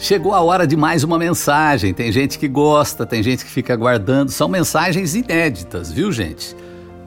Chegou 0.00 0.32
a 0.32 0.40
hora 0.40 0.64
de 0.64 0.76
mais 0.76 1.02
uma 1.02 1.18
mensagem. 1.18 1.92
Tem 1.92 2.12
gente 2.12 2.38
que 2.38 2.46
gosta, 2.46 3.04
tem 3.04 3.20
gente 3.20 3.44
que 3.44 3.50
fica 3.50 3.72
aguardando. 3.72 4.30
São 4.30 4.48
mensagens 4.48 5.16
inéditas, 5.16 5.90
viu, 5.90 6.12
gente? 6.12 6.54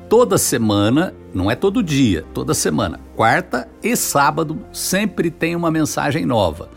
Toda 0.09 0.37
semana, 0.37 1.13
não 1.33 1.49
é 1.49 1.55
todo 1.55 1.81
dia, 1.81 2.25
toda 2.33 2.53
semana, 2.53 2.99
quarta 3.15 3.65
e 3.81 3.95
sábado, 3.95 4.59
sempre 4.73 5.31
tem 5.31 5.55
uma 5.55 5.71
mensagem 5.71 6.25
nova. 6.25 6.69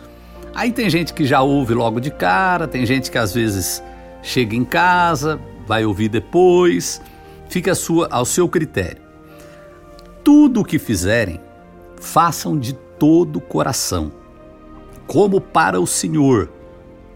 Aí 0.55 0.71
tem 0.71 0.89
gente 0.89 1.13
que 1.13 1.25
já 1.25 1.43
ouve 1.43 1.75
logo 1.75 1.99
de 1.99 2.13
cara, 2.13 2.69
tem 2.69 2.87
gente 2.87 3.11
que 3.11 3.19
às 3.19 3.35
vezes 3.35 3.83
chega 4.23 4.55
em 4.55 4.65
casa, 4.65 5.41
vai 5.67 5.85
ouvir 5.85 6.09
depois, 6.09 7.03
fica 7.49 7.75
sua, 7.75 8.07
ao 8.09 8.25
seu 8.25 8.49
critério. 8.49 9.03
Tudo 10.23 10.61
o 10.61 10.65
que 10.65 10.79
fizerem, 10.79 11.41
façam 11.97 12.57
de 12.57 12.73
todo 12.73 13.39
o 13.39 13.41
coração 13.41 14.13
como 15.07 15.41
para 15.41 15.81
o 15.81 15.87
Senhor, 15.87 16.51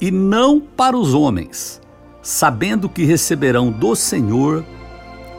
e 0.00 0.10
não 0.10 0.60
para 0.60 0.96
os 0.96 1.14
homens, 1.14 1.80
sabendo 2.22 2.88
que 2.88 3.04
receberão 3.04 3.70
do 3.70 3.96
Senhor 3.96 4.64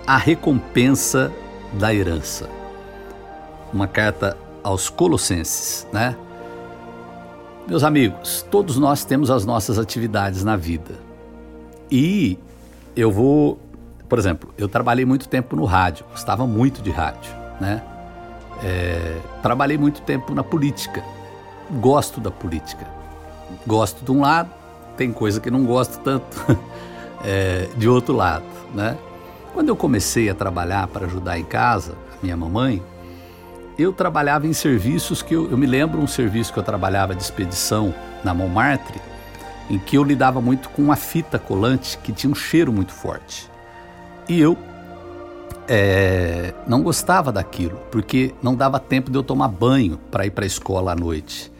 a 0.06 0.18
recompensa 0.18 1.32
da 1.74 1.94
herança. 1.94 2.50
Uma 3.72 3.88
carta 3.88 4.36
aos 4.64 4.90
Colossenses, 4.90 5.88
né? 5.94 6.16
Meus 7.68 7.84
amigos, 7.84 8.44
todos 8.50 8.78
nós 8.78 9.06
temos 9.06 9.30
as 9.30 9.46
nossas 9.46 9.78
atividades 9.78 10.44
na 10.44 10.56
vida. 10.56 10.96
E 11.92 12.40
eu 12.96 13.12
vou, 13.12 13.60
por 14.08 14.18
exemplo, 14.18 14.52
eu 14.58 14.68
trabalhei 14.68 15.06
muito 15.06 15.30
tempo 15.30 15.56
no 15.56 15.66
rádio, 15.66 16.06
gostava 16.10 16.48
muito 16.48 16.82
de 16.82 16.90
rádio, 16.90 17.32
né? 17.62 17.84
É, 18.64 19.18
trabalhei 19.42 19.78
muito 19.78 20.02
tempo 20.02 20.34
na 20.34 20.44
política, 20.44 21.04
gosto 21.72 22.20
da 22.20 22.32
política. 22.32 22.88
Gosto 23.66 24.04
de 24.04 24.12
um 24.12 24.22
lado, 24.22 24.50
tem 24.98 25.12
coisa 25.12 25.40
que 25.40 25.50
não 25.50 25.66
gosto 25.66 26.00
tanto 26.00 26.38
é, 27.24 27.70
de 27.78 27.88
outro 27.88 28.16
lado, 28.16 28.46
né? 28.74 28.98
Quando 29.54 29.70
eu 29.70 29.76
comecei 29.76 30.30
a 30.30 30.36
trabalhar 30.36 30.88
para 30.88 31.06
ajudar 31.06 31.40
em 31.40 31.44
casa, 31.44 31.94
a 32.14 32.24
minha 32.24 32.38
mamãe, 32.38 32.82
eu 33.78 33.92
trabalhava 33.92 34.46
em 34.46 34.54
serviços 34.54 35.22
que 35.22 35.34
eu, 35.34 35.50
eu 35.50 35.58
me 35.58 35.66
lembro 35.66 36.00
um 36.00 36.08
serviço 36.08 36.54
que 36.54 36.60
eu 36.60 36.64
trabalhava 36.64 37.16
de 37.16 37.24
expedição 37.24 37.94
na 38.24 38.34
Montmartre, 38.34 39.02
em 39.70 39.80
que 39.80 39.98
eu 39.98 40.04
lidava 40.04 40.42
muito 40.42 40.70
com 40.70 40.82
uma 40.82 40.96
fita 40.96 41.40
colante 41.40 41.98
que 41.98 42.12
tinha 42.12 42.30
um 42.30 42.36
cheiro 42.36 42.72
muito 42.72 42.92
forte. 42.92 43.50
E 44.28 44.40
eu 44.40 44.58
é, 45.68 46.54
não 46.68 46.84
gostava 46.84 47.32
daquilo, 47.32 47.80
porque 47.92 48.34
não 48.42 48.56
dava 48.56 48.80
tempo 48.80 49.10
de 49.10 49.18
eu 49.18 49.24
tomar 49.24 49.48
banho 49.48 49.98
para 50.12 50.26
ir 50.26 50.32
para 50.32 50.44
a 50.44 50.48
escola 50.48 50.92
à 50.92 50.96
noite 50.96 51.52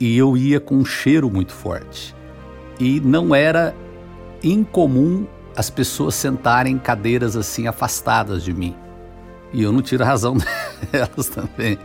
e 0.00 0.16
eu 0.16 0.36
ia 0.36 0.60
com 0.60 0.76
um 0.76 0.84
cheiro 0.84 1.30
muito 1.30 1.52
forte. 1.52 2.14
E 2.78 3.00
não 3.00 3.34
era 3.34 3.74
incomum 4.42 5.26
as 5.56 5.70
pessoas 5.70 6.14
sentarem 6.14 6.74
em 6.74 6.78
cadeiras 6.78 7.36
assim 7.36 7.66
afastadas 7.66 8.42
de 8.42 8.52
mim. 8.52 8.74
E 9.52 9.62
eu 9.62 9.72
não 9.72 9.80
tiro 9.80 10.02
a 10.02 10.06
razão 10.06 10.36
delas 10.90 11.28
também, 11.28 11.78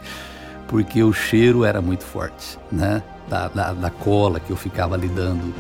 porque 0.68 1.04
o 1.04 1.14
cheiro 1.14 1.64
era 1.64 1.82
muito 1.82 2.04
forte, 2.04 2.58
né? 2.72 3.04
Da, 3.30 3.48
da, 3.48 3.74
da 3.74 3.90
cola 3.92 4.40
que 4.40 4.50
eu 4.50 4.58
ficava 4.58 4.98
lidando 4.98 5.54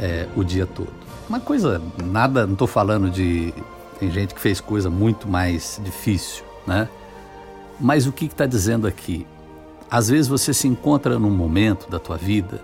é, 0.00 0.26
o 0.34 0.42
dia 0.42 0.66
todo. 0.66 0.92
Uma 1.28 1.38
coisa, 1.38 1.80
nada, 2.02 2.44
não 2.44 2.54
estou 2.54 2.66
falando 2.66 3.08
de. 3.08 3.54
Tem 4.00 4.10
gente 4.10 4.34
que 4.34 4.40
fez 4.40 4.60
coisa 4.60 4.90
muito 4.90 5.28
mais 5.28 5.80
difícil, 5.84 6.44
né? 6.66 6.88
Mas 7.78 8.06
o 8.06 8.12
que 8.12 8.24
está 8.24 8.46
dizendo 8.46 8.86
aqui? 8.86 9.26
Às 9.90 10.08
vezes 10.08 10.28
você 10.28 10.52
se 10.52 10.68
encontra 10.68 11.18
num 11.18 11.30
momento 11.30 11.88
da 11.88 11.98
tua 11.98 12.16
vida 12.16 12.60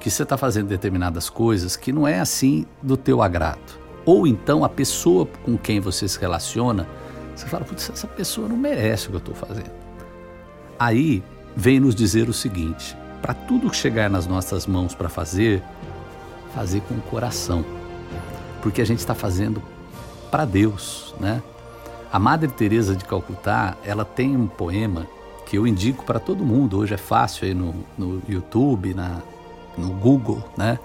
que 0.00 0.10
você 0.10 0.22
está 0.24 0.36
fazendo 0.36 0.68
determinadas 0.68 1.30
coisas 1.30 1.76
que 1.76 1.92
não 1.92 2.06
é 2.06 2.20
assim 2.20 2.66
do 2.82 2.96
teu 2.96 3.22
agrado. 3.22 3.78
Ou 4.04 4.26
então 4.26 4.64
a 4.64 4.68
pessoa 4.68 5.26
com 5.44 5.56
quem 5.56 5.80
você 5.80 6.08
se 6.08 6.18
relaciona, 6.18 6.88
você 7.34 7.46
fala, 7.46 7.64
putz, 7.64 7.90
essa 7.90 8.06
pessoa 8.06 8.48
não 8.48 8.56
merece 8.56 9.06
o 9.06 9.10
que 9.10 9.16
eu 9.16 9.18
estou 9.18 9.34
fazendo. 9.34 9.70
Aí 10.78 11.22
vem 11.56 11.80
nos 11.80 11.94
dizer 11.94 12.28
o 12.28 12.32
seguinte: 12.32 12.96
para 13.22 13.34
tudo 13.34 13.70
que 13.70 13.76
chegar 13.76 14.10
nas 14.10 14.26
nossas 14.26 14.66
mãos 14.66 14.94
para 14.94 15.08
fazer, 15.08 15.62
fazer 16.54 16.80
com 16.82 16.94
o 16.94 17.00
coração, 17.02 17.64
porque 18.62 18.80
a 18.80 18.86
gente 18.86 19.00
está 19.00 19.14
fazendo 19.14 19.62
para 20.30 20.44
Deus, 20.44 21.14
né? 21.20 21.42
A 22.12 22.18
Madre 22.18 22.48
Teresa 22.48 22.94
de 22.94 23.04
Calcutá, 23.04 23.76
ela 23.84 24.04
tem 24.04 24.36
um 24.36 24.46
poema 24.46 25.06
que 25.46 25.56
eu 25.56 25.66
indico 25.66 26.04
para 26.04 26.18
todo 26.18 26.44
mundo. 26.44 26.78
Hoje 26.78 26.92
é 26.92 26.98
fácil 26.98 27.46
aí 27.46 27.54
no, 27.54 27.74
no 27.96 28.20
YouTube, 28.28 28.92
na, 28.92 29.22
no 29.78 29.90
Google, 29.90 30.44
né? 30.58 30.78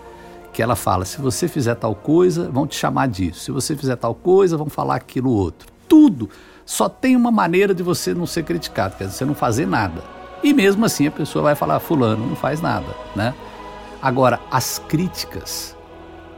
Que 0.54 0.62
ela 0.62 0.76
fala: 0.76 1.04
se 1.04 1.20
você 1.20 1.48
fizer 1.48 1.76
tal 1.76 1.96
coisa, 1.96 2.50
vão 2.50 2.68
te 2.68 2.76
chamar 2.76 3.08
disso. 3.08 3.42
Se 3.42 3.52
você 3.52 3.76
fizer 3.76 3.96
tal 3.96 4.14
coisa, 4.14 4.56
vão 4.56 4.68
falar 4.70 4.96
aquilo 4.96 5.32
outro. 5.32 5.68
Tudo. 5.90 6.30
Só 6.66 6.88
tem 6.88 7.16
uma 7.16 7.32
maneira 7.32 7.74
de 7.74 7.84
você 7.84 8.14
não 8.14 8.26
ser 8.26 8.44
criticado, 8.44 8.96
quer 8.96 9.06
dizer, 9.06 9.18
você 9.18 9.26
não 9.26 9.34
fazer 9.34 9.66
nada. 9.66 10.04
E 10.44 10.54
mesmo 10.54 10.86
assim 10.86 11.08
a 11.08 11.12
pessoa 11.12 11.44
vai 11.44 11.56
falar: 11.56 11.80
Fulano 11.80 12.26
não 12.28 12.36
faz 12.36 12.62
nada, 12.62 12.96
né? 13.16 13.34
Agora, 14.02 14.40
as 14.50 14.80
críticas, 14.80 15.76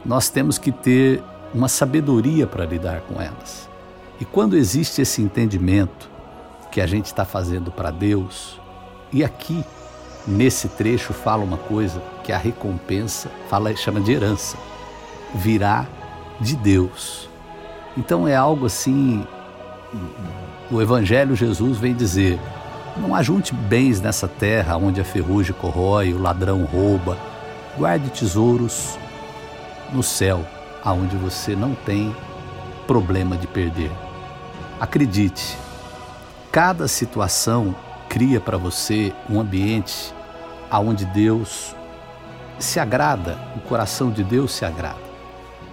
nós 0.04 0.28
temos 0.28 0.58
que 0.58 0.72
ter 0.72 1.22
uma 1.54 1.68
sabedoria 1.68 2.46
para 2.46 2.64
lidar 2.64 3.02
com 3.02 3.20
elas. 3.20 3.68
E 4.20 4.24
quando 4.24 4.56
existe 4.56 5.00
esse 5.00 5.22
entendimento, 5.22 6.10
que 6.74 6.80
a 6.80 6.88
gente 6.88 7.06
está 7.06 7.24
fazendo 7.24 7.70
para 7.70 7.92
Deus. 7.92 8.60
E 9.12 9.22
aqui, 9.22 9.64
nesse 10.26 10.68
trecho, 10.68 11.12
fala 11.12 11.44
uma 11.44 11.56
coisa 11.56 12.02
que 12.24 12.32
a 12.32 12.36
recompensa 12.36 13.30
fala, 13.48 13.76
chama 13.76 14.00
de 14.00 14.10
herança, 14.10 14.58
virá 15.36 15.86
de 16.40 16.56
Deus. 16.56 17.28
Então 17.96 18.26
é 18.26 18.34
algo 18.34 18.66
assim. 18.66 19.24
O 20.68 20.82
Evangelho 20.82 21.36
Jesus 21.36 21.78
vem 21.78 21.94
dizer: 21.94 22.40
não 22.96 23.14
ajunte 23.14 23.54
bens 23.54 24.00
nessa 24.00 24.26
terra 24.26 24.76
onde 24.76 25.00
a 25.00 25.04
ferrugem 25.04 25.54
corrói, 25.54 26.12
o 26.12 26.20
ladrão 26.20 26.64
rouba. 26.64 27.16
Guarde 27.78 28.10
tesouros 28.10 28.98
no 29.92 30.02
céu, 30.02 30.44
aonde 30.84 31.16
você 31.16 31.54
não 31.54 31.72
tem 31.72 32.14
problema 32.84 33.36
de 33.36 33.46
perder. 33.46 33.92
Acredite, 34.80 35.56
Cada 36.54 36.86
situação 36.86 37.74
cria 38.08 38.40
para 38.40 38.56
você 38.56 39.12
um 39.28 39.40
ambiente 39.40 40.14
aonde 40.70 41.04
Deus 41.04 41.74
se 42.60 42.78
agrada, 42.78 43.36
o 43.56 43.60
coração 43.62 44.08
de 44.08 44.22
Deus 44.22 44.52
se 44.52 44.64
agrada. 44.64 45.02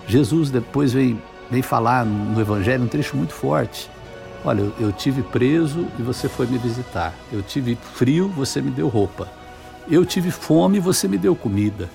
Jesus 0.08 0.50
depois 0.50 0.92
vem, 0.92 1.22
vem 1.52 1.62
falar 1.62 2.04
no 2.04 2.42
Evangelho 2.42 2.84
um 2.84 2.88
trecho 2.88 3.16
muito 3.16 3.32
forte. 3.32 3.92
Olha, 4.44 4.72
eu, 4.80 4.92
tive 4.92 5.22
preso 5.22 5.86
e 6.00 6.02
você 6.02 6.28
foi 6.28 6.48
me 6.48 6.58
visitar. 6.58 7.14
Eu 7.32 7.44
tive 7.44 7.78
frio, 7.94 8.28
você 8.30 8.60
me 8.60 8.72
deu 8.72 8.88
roupa. 8.88 9.30
Eu 9.88 10.04
tive 10.04 10.32
fome 10.32 10.80
você 10.80 11.08
me 11.08 11.20
deu 11.20 11.36
comida. 11.36 11.92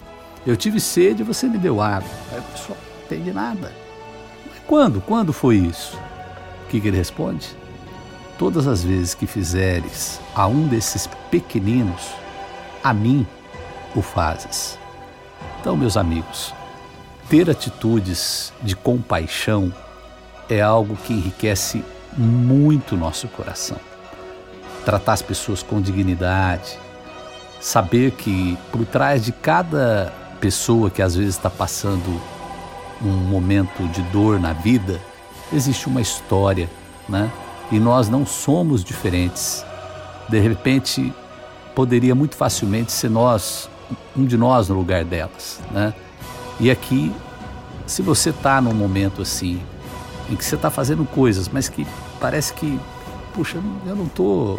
Eu 0.46 0.56
tive 0.56 0.78
sede 0.78 1.24
você 1.24 1.48
me 1.48 1.58
deu 1.58 1.80
água. 1.80 2.08
Aí 2.30 2.38
o 2.38 2.42
pessoal 2.44 2.78
não 2.78 3.04
entende 3.04 3.32
nada. 3.32 3.72
Mas 4.48 4.62
quando? 4.64 5.00
Quando 5.00 5.32
foi 5.32 5.56
isso? 5.56 5.98
O 6.64 6.68
que, 6.68 6.80
que 6.80 6.86
ele 6.86 6.96
responde? 6.96 7.65
Todas 8.38 8.66
as 8.66 8.84
vezes 8.84 9.14
que 9.14 9.26
fizeres 9.26 10.20
a 10.34 10.46
um 10.46 10.68
desses 10.68 11.08
pequeninos, 11.30 12.12
a 12.84 12.92
mim 12.92 13.26
o 13.94 14.02
fazes. 14.02 14.78
Então, 15.58 15.74
meus 15.74 15.96
amigos, 15.96 16.54
ter 17.30 17.48
atitudes 17.48 18.52
de 18.62 18.76
compaixão 18.76 19.74
é 20.50 20.60
algo 20.60 20.96
que 20.96 21.14
enriquece 21.14 21.82
muito 22.16 22.94
o 22.94 22.98
nosso 22.98 23.26
coração. 23.28 23.78
Tratar 24.84 25.14
as 25.14 25.22
pessoas 25.22 25.62
com 25.62 25.80
dignidade, 25.80 26.78
saber 27.58 28.12
que 28.12 28.56
por 28.70 28.84
trás 28.84 29.24
de 29.24 29.32
cada 29.32 30.12
pessoa 30.40 30.90
que 30.90 31.00
às 31.00 31.16
vezes 31.16 31.36
está 31.36 31.48
passando 31.48 32.20
um 33.02 33.08
momento 33.08 33.82
de 33.88 34.02
dor 34.02 34.38
na 34.38 34.52
vida, 34.52 35.00
existe 35.52 35.86
uma 35.88 36.02
história, 36.02 36.68
né? 37.08 37.30
E 37.70 37.78
nós 37.78 38.08
não 38.08 38.24
somos 38.24 38.84
diferentes. 38.84 39.64
De 40.28 40.38
repente, 40.38 41.12
poderia 41.74 42.14
muito 42.14 42.36
facilmente 42.36 42.92
ser 42.92 43.10
nós, 43.10 43.68
um 44.16 44.24
de 44.24 44.36
nós 44.36 44.68
no 44.68 44.74
lugar 44.74 45.04
delas, 45.04 45.60
né? 45.70 45.94
E 46.58 46.70
aqui, 46.70 47.12
se 47.86 48.02
você 48.02 48.30
está 48.30 48.60
num 48.60 48.72
momento 48.72 49.22
assim, 49.22 49.60
em 50.30 50.36
que 50.36 50.44
você 50.44 50.54
está 50.54 50.70
fazendo 50.70 51.04
coisas, 51.04 51.48
mas 51.48 51.68
que 51.68 51.86
parece 52.20 52.52
que, 52.52 52.80
puxa, 53.34 53.58
eu 53.86 53.94
não 53.94 54.06
tô, 54.06 54.58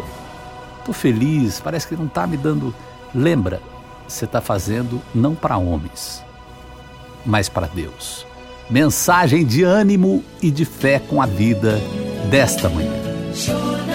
tô 0.84 0.92
feliz, 0.92 1.60
parece 1.60 1.86
que 1.88 1.96
não 1.96 2.06
está 2.06 2.26
me 2.26 2.36
dando. 2.36 2.74
Lembra, 3.14 3.60
você 4.06 4.24
está 4.24 4.40
fazendo 4.40 5.02
não 5.14 5.34
para 5.34 5.58
homens, 5.58 6.24
mas 7.26 7.48
para 7.48 7.66
Deus. 7.66 8.26
Mensagem 8.70 9.44
de 9.44 9.64
ânimo 9.64 10.22
e 10.40 10.50
de 10.50 10.64
fé 10.64 10.98
com 10.98 11.20
a 11.20 11.26
vida 11.26 11.78
desta 12.30 12.68
manhã. 12.68 12.97
joy. 13.38 13.87